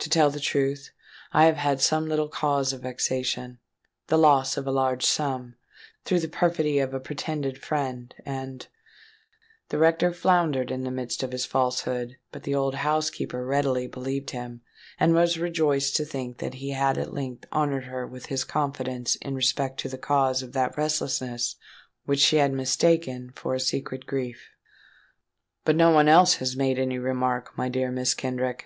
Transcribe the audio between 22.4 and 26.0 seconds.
mistaken for a secret grief. "But no